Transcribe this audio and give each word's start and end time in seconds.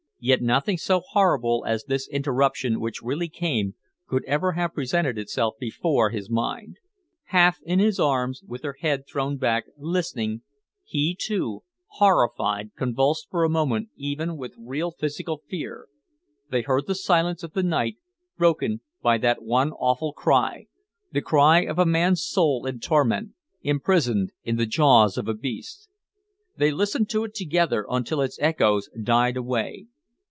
Yet 0.23 0.39
nothing 0.43 0.77
so 0.77 0.99
horrible 0.99 1.63
as 1.67 1.85
this 1.85 2.07
interruption 2.07 2.79
which 2.79 3.01
really 3.01 3.27
came 3.27 3.73
could 4.05 4.23
ever 4.25 4.51
have 4.51 4.71
presented 4.75 5.17
itself 5.17 5.55
before 5.59 6.11
his 6.11 6.29
mind. 6.29 6.77
Half 7.29 7.57
in 7.63 7.79
his 7.79 7.99
arms, 7.99 8.43
with 8.45 8.61
her 8.61 8.77
head 8.81 9.07
thrown 9.07 9.37
back, 9.37 9.63
listening 9.79 10.43
he, 10.83 11.17
too, 11.19 11.63
horrified, 11.87 12.69
convulsed 12.77 13.29
for 13.31 13.43
a 13.43 13.49
moment 13.49 13.89
even 13.97 14.37
with 14.37 14.53
real 14.59 14.91
physical 14.91 15.41
fear 15.49 15.87
they 16.51 16.61
heard 16.61 16.85
the 16.85 16.93
silence 16.93 17.41
of 17.41 17.53
the 17.53 17.63
night 17.63 17.97
broken 18.37 18.81
by 19.01 19.17
that 19.17 19.41
one 19.41 19.71
awful 19.71 20.13
cry, 20.13 20.67
the 21.11 21.21
cry 21.23 21.61
of 21.61 21.79
a 21.79 21.83
man's 21.87 22.23
soul 22.23 22.67
in 22.67 22.79
torment, 22.79 23.31
imprisoned 23.63 24.33
in 24.43 24.57
the 24.57 24.67
jaws 24.67 25.17
of 25.17 25.27
a 25.27 25.33
beast. 25.33 25.89
They 26.57 26.69
listened 26.69 27.09
to 27.09 27.23
it 27.23 27.33
together 27.33 27.87
until 27.89 28.21
its 28.21 28.37
echoes 28.39 28.87
died 29.01 29.35
away. 29.35 29.87